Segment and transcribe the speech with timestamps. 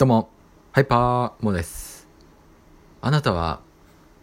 [0.00, 0.30] どうも、
[0.72, 2.08] ハイパーモです。
[3.02, 3.60] あなたは、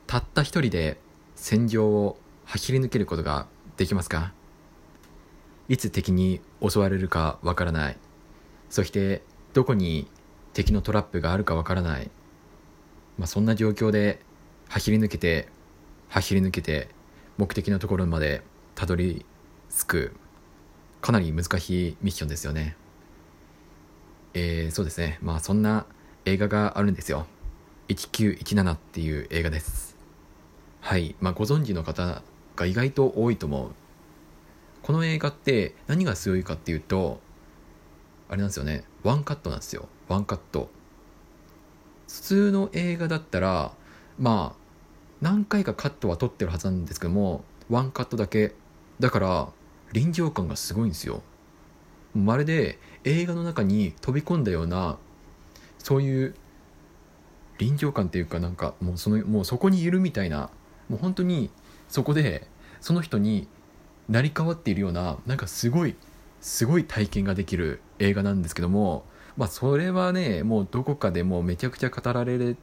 [0.08, 1.00] たった一人で
[1.36, 3.46] 戦場を走り抜けることが
[3.76, 4.34] できますか？
[5.70, 7.98] いつ敵に襲われるかわからない。
[8.71, 9.21] そして、
[9.54, 10.08] どこに
[10.54, 12.09] 敵のトラップがあるかわからない。
[13.19, 14.19] まあ、そんな状況で
[14.69, 15.47] 走り抜けて、
[16.09, 16.89] 走り抜けて、
[17.38, 18.41] 目的のところまで
[18.73, 19.27] たどり
[19.70, 20.16] 着く、
[21.02, 22.75] かなり難しいミッションですよね。
[24.34, 25.20] えー、そうですね。
[25.21, 25.85] まあそんな
[26.25, 27.26] 映画があるんですよ。
[27.90, 29.95] 1917っていう映画です。
[30.81, 31.16] はい。
[31.22, 32.22] まあご存知の方
[32.55, 33.71] が意外と多いと思う。
[34.84, 37.20] この映画って何が強いかっていうと、
[38.30, 38.84] あれなんですよね。
[39.04, 39.88] ワンカットなんですよ。
[40.08, 40.70] ワンカット。
[42.07, 43.71] 普通の映画だったら、
[44.18, 44.59] まあ、
[45.21, 48.55] 何回かカットは撮ってるはずなんですけども、ワンカットだけ。
[48.99, 49.49] だから、
[49.94, 51.21] 臨場感がすごいんですよ。
[52.16, 54.98] まるで映画の中に飛び込んだような
[55.80, 56.36] そういう
[57.58, 60.49] 臨場感っていうかなんかもうそのもうそこにいるみたいな
[60.90, 61.49] もう本当に
[61.88, 62.48] そこで
[62.82, 63.48] その人に
[64.09, 65.95] 成り代わっているようななんかすごい
[66.41, 69.05] すごい体験ができる映画なんですけども
[69.36, 72.55] まあそれはねもうどこかでもめちゃくちゃ語られ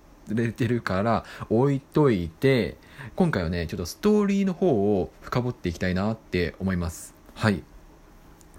[0.53, 2.77] てるから置いといて
[3.17, 7.15] 今回はねちょっとストーリーの方を深掘っていきたいなって思います。
[7.35, 7.63] はい。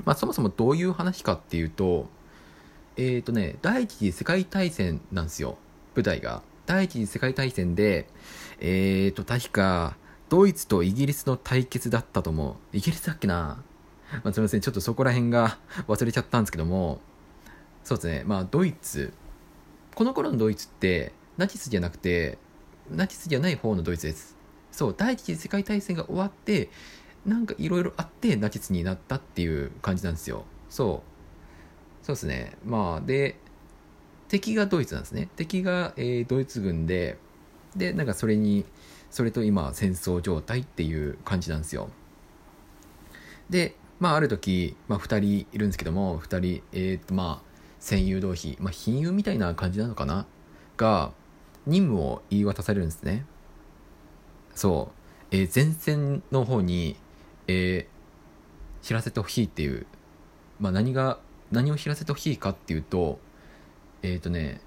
[0.03, 2.07] まあ、そもそもどういう話かっていうと、
[2.97, 5.57] えっ、ー、とね、第一次世界大戦なんですよ、
[5.95, 6.41] 舞台が。
[6.65, 8.07] 第一次世界大戦で、
[8.59, 9.97] えっ、ー、と、確か、
[10.29, 12.55] ドイツとイギリスの対決だったと思う。
[12.77, 13.63] イギリスだっけな？
[14.23, 16.99] まあ、すみません、ちょっとそこら辺が 忘れちゃったんですけども、
[17.83, 19.13] そうですね、まあ、ドイツ。
[19.93, 22.37] この頃のドイツって、ナチスじゃなくて、
[22.89, 24.35] ナチスじゃない方のドイツです。
[24.71, 26.69] そう、第一次世界大戦が終わって、
[27.25, 30.45] なんかいろいろあってナチスになったっていう感じなんですよ。
[30.69, 31.03] そ
[32.03, 32.05] う。
[32.05, 32.57] そうですね。
[32.65, 33.37] まあで
[34.27, 35.29] 敵がドイツなんですね。
[35.35, 37.17] 敵が、えー、ドイツ軍で
[37.75, 38.65] でなんかそれに
[39.09, 41.89] それと今戦争状態っていう感じなんですよ。
[43.49, 50.25] でまあある時、まあ、2人いるんですけども2人えー、っとまあ戦友同士、まあ、親友みたいな感じなのかな？
[50.77, 51.11] が
[51.65, 53.25] 任務を言い渡されるんですね。
[54.53, 54.91] そ
[55.31, 56.95] う、えー、前線の方に
[57.47, 59.85] えー、知らせてほしいっていう、
[60.59, 61.19] まあ、何が
[61.51, 63.19] 何を知らせてほしいかっていうと
[64.03, 64.61] えっ、ー、とね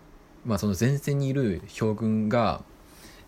[0.44, 2.62] まあその前線にいる将軍が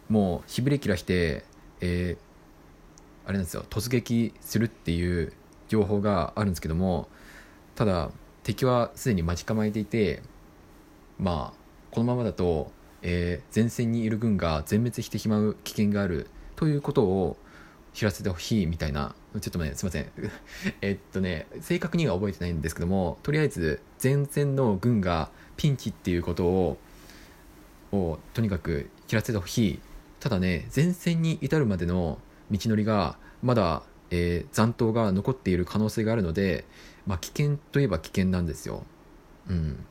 [0.08, 1.44] もうしびれ切らして、
[1.80, 5.32] えー、あれなんですよ突撃するっていう
[5.68, 7.08] 情報があるんですけども
[7.74, 8.10] ただ
[8.42, 10.22] 敵はすでに待ち構えていて
[11.18, 12.70] まあこのままだと、
[13.02, 17.36] えー、前線にいる軍が全滅してしまう危険があるということを
[17.94, 20.10] 知らせてほしいみたいな、ちょっとね、すいません。
[20.82, 26.78] えっとね、正確には覚えてないんですけども、とりあえず前線の軍がピンチっていうことを、
[27.92, 29.80] をとにかく知らせてほしい。
[30.18, 32.18] ただね、前線に至るまでの
[32.50, 36.64] 道のりが、まだ、えー、残党が残っている可能性があるので、
[37.06, 38.84] まあ、危険といえば危険なんですよ。
[39.48, 39.84] うん。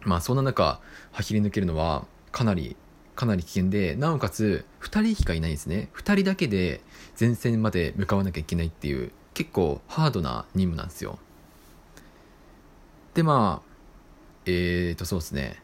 [0.00, 0.80] まあ、そんな中、
[1.12, 2.76] 走り抜けるのは、かなり
[3.22, 5.90] かなり危険で、なおかつ、2人しかいないんですね。
[5.94, 6.80] 2人だけで
[7.18, 11.20] 前線まで向かわなきゃいけないっていう、結構ハードな任務なんですよ。
[13.14, 13.70] で、まあ、
[14.44, 15.62] えーと、そうですね。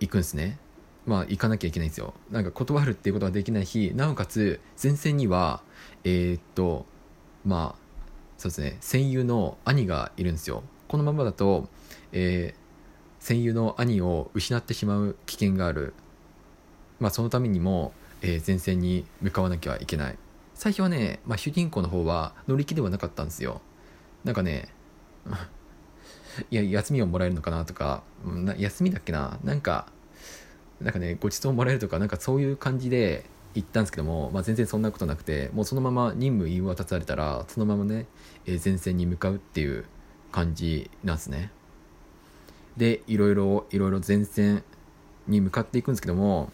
[0.00, 0.58] 行くんですね。
[1.06, 2.12] まあ、行かなきゃいけないんですよ。
[2.28, 5.62] なんか断るっていうことはできないし、なおかつ、前線には、
[6.02, 6.86] えー、っと、
[7.44, 7.82] まあ、
[8.36, 10.64] そうですね、戦友の兄がいるんですよ。
[10.88, 11.68] このままだと、
[12.10, 12.60] えー、
[13.20, 15.94] 戦友の兄を失ってしまう危険がある
[17.00, 17.92] まあ、そのためにも、
[18.22, 20.18] えー、前線に向かわなきゃいけない。
[20.54, 23.60] 最初はね、まあ、主人公の方は乗り気ではなかったんですよ。
[24.24, 24.68] なんかね
[26.50, 29.38] いや休みをもらえるのかなとかな休みだっけな？
[29.44, 29.86] なんか
[30.80, 38.06] なんかねごちそうもらえるとかなんかそういう感じで行ったんですけども、まあ、全然そんなことなくてもうそのまま任務言い渡されたらそのままね、
[38.46, 39.84] えー、前線に向かうっていう
[40.32, 41.50] 感じなんですね。
[42.76, 44.62] でいろいろいろいろ前線
[45.26, 46.52] に向かっていくんですけども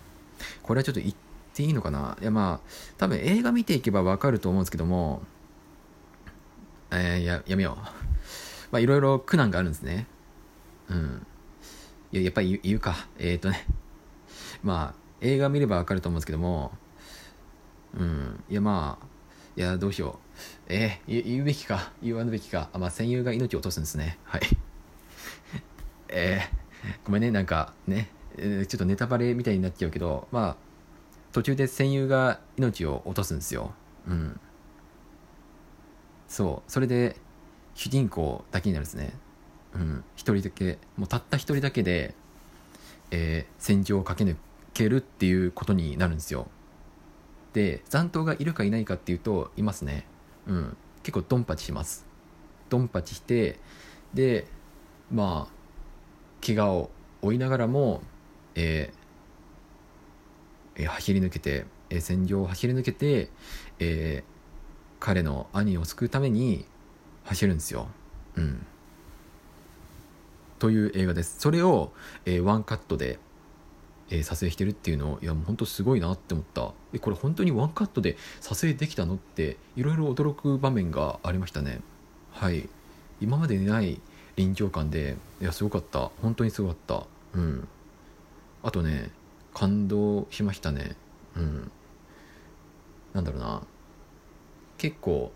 [0.62, 1.14] これはちょっと言っ
[1.55, 2.17] ていいのかな？
[2.20, 2.69] いやまあ、
[2.99, 5.23] 多分映画見ていけばわかると思うんですけども、
[6.91, 7.82] えー、や、やめよう。
[8.70, 10.06] まあ、いろいろ苦難があるんですね。
[10.88, 11.26] うん。
[12.12, 13.08] いや、やっぱり言うか。
[13.19, 13.67] えっ、ー、とね。
[14.62, 16.73] まあ、映画見ればわかると思うんですけども、
[17.96, 18.44] うん。
[18.49, 19.06] いや、まあ、
[19.56, 20.19] いや、どうしよ
[20.69, 20.73] う。
[20.73, 22.69] えー、言うべきか、言わぬべきか。
[22.73, 24.19] あ、まあ、戦友が命を落とすんですね。
[24.25, 24.43] はい。
[26.08, 30.56] えー、ごめんね、なんかね、え、ちょっとネタバレみたいになっちゃうけど、まあ、
[31.32, 33.72] 途中で戦友が命を落とすんですよ。
[34.08, 34.40] うん。
[36.28, 36.70] そう。
[36.70, 37.16] それで、
[37.75, 39.14] 主人公だけになるんですね。
[39.75, 42.14] うん、一人だけもうたった一人だけで、
[43.10, 44.36] えー戦場を駆け抜
[44.72, 46.46] けるっていうことになるんですよ
[47.52, 50.06] で残党がいるかいないかっていうといますね
[50.46, 52.04] うん結構ドンパチします
[52.69, 53.58] ドンパチして
[54.12, 54.46] で
[55.10, 56.90] まあ怪我を
[57.22, 58.02] 負いながらも、
[58.54, 63.30] えーえー走り抜けて、えー戦場を走り抜けて、
[63.78, 64.24] え
[65.00, 66.64] 彼の兄を救うために
[67.24, 67.88] 走るんですよ。
[68.36, 68.66] うん、
[70.58, 71.38] という映画です。
[71.38, 71.92] それを、
[72.24, 73.18] えワンカットで、
[74.10, 76.72] え撮影してるっていうのいやもう本当すごいなって思った。
[76.92, 81.80] えこれ本当にワンカットで撮影できたのっていろいろ驚く場面がありましたね。
[82.32, 82.68] はい。
[83.20, 84.00] 今までにない
[84.36, 86.10] 臨場感でいやすごかった。
[86.22, 87.06] 本当にすごかった。
[87.34, 87.68] うん。
[88.64, 89.11] あとね
[89.52, 90.96] 感動しましたね。
[91.37, 91.70] うん。
[93.12, 93.62] なんだろうな。
[94.78, 95.32] 結構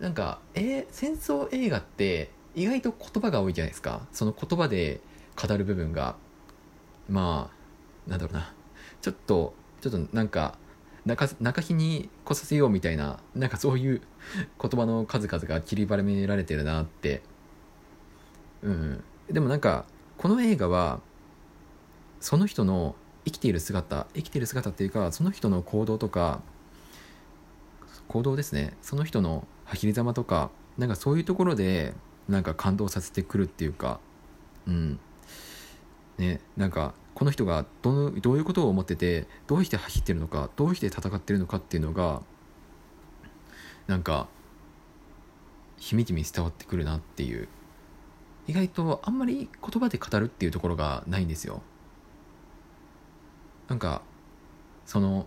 [0.00, 4.06] なんかえー戦争映画って意外と言葉が多いじゃないですか。
[4.12, 5.00] その言葉で
[5.40, 6.16] 語る部分が。
[7.08, 7.50] ま
[8.06, 8.52] あなんだろうな。
[9.00, 10.58] ちょっとちょっとなんか
[11.06, 14.02] 中中日に来させようみたいななんかそういう
[14.60, 17.22] 言葉の数々が散りばめられてるなって。
[18.62, 19.04] うん。
[19.30, 19.84] でもなんか
[20.18, 21.00] この映画は
[22.24, 22.94] その人の
[23.26, 26.40] 生きている姿生きている姿っていうかその人の行動とか
[28.08, 28.78] 行動ですね。
[28.80, 31.92] その人の走りざまとかなんかそういうところで
[32.26, 34.00] なんか感動させてくるっていうか
[34.66, 34.98] うん。
[36.16, 42.22] ねなんかこの人がどのどういうことを思っててどうして走ってるのかどうして戦ってるのかっていうのが
[43.86, 44.28] なんか
[45.76, 47.48] しみじみ伝わってくるなっていう。
[48.46, 51.60] 意外とあんまり言葉で語るっていうところがないんですよ。
[53.74, 54.02] なんか
[54.86, 55.26] その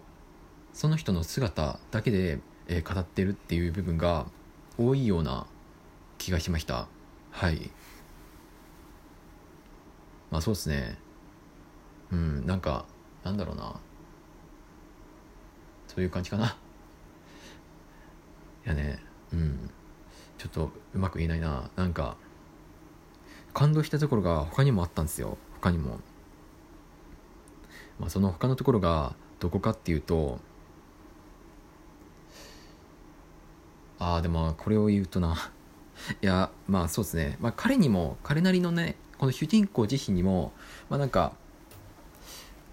[0.71, 2.39] その人の姿だけで、
[2.69, 4.25] えー語ってるっていう部分が
[4.77, 5.47] 多いような
[6.17, 6.87] 気がしました。
[7.29, 7.69] はい。
[10.31, 10.97] まあそうですね。
[12.09, 12.85] うんなんか
[13.25, 13.75] なんだろうな。
[15.87, 16.55] そういう感じかな。
[18.65, 18.99] いやね
[19.33, 19.69] うん。
[20.37, 21.69] ちょっとうまく言えないな。
[21.75, 22.15] なんか
[23.53, 25.37] 感動したところが他にもあったんですよ。
[25.55, 25.99] 他にも。
[27.99, 30.39] まあその他のところがどこかっていうと
[33.99, 35.51] ああでもこれを言うとな。
[36.21, 40.53] いやまあそうですね、まあ、彼にも彼なりのねこの主人公自身にも
[40.89, 41.33] まあなんか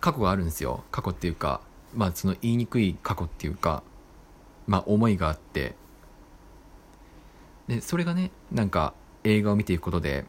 [0.01, 0.85] 過去があるんですよ。
[0.91, 1.63] 過去っていうか
[1.95, 3.83] まあその言いにくい過去っていうか
[4.67, 5.77] まあ思いがあって。
[7.67, 8.93] でそれがねなんか
[9.25, 10.27] 映画を見ていくことで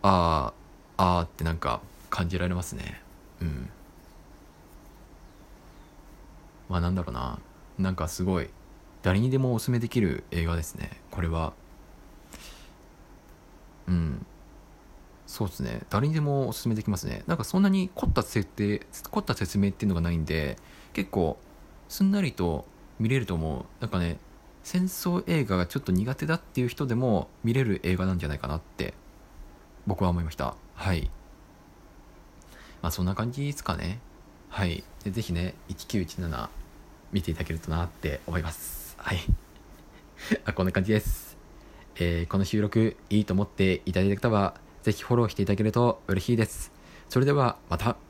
[0.00, 0.54] あ
[0.96, 3.02] あああってなんか感じられますね。
[3.42, 3.70] うん。
[6.70, 7.38] まあなんだろうな。
[7.78, 8.48] なんかすごい
[9.02, 10.90] 誰にでもおすすめできる映画ですね。
[11.10, 11.52] これは。
[13.88, 14.24] うん。
[15.26, 15.82] そうですね。
[15.90, 17.24] 誰にでもおすすめできますね。
[17.26, 20.56] なんかそんなに凝った設定凝った説明っていうのがないんで
[20.92, 21.38] 結構
[21.88, 22.64] すんなりと
[23.00, 23.64] 見れると思う。
[23.80, 24.18] なんかね
[24.62, 28.94] 戦争映画がちょっと苦手だっていう人でも見れる映画なんじゃないかなって
[29.86, 30.54] 僕は思いました。
[30.74, 31.10] はい。
[32.80, 33.98] まあそんな感じですかね。
[34.50, 34.82] はい。
[35.04, 36.48] でぜひね1917
[37.12, 38.94] 見ていただけるとなって思います。
[38.98, 39.18] はい。
[40.44, 41.38] あこんな感じです。
[41.96, 46.72] えーこの収録いいと思っていただいた方はぜひフォローしていただけると嬉しいです。
[47.08, 48.09] それではまた。